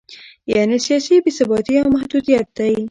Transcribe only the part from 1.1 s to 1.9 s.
بې ثباتي یو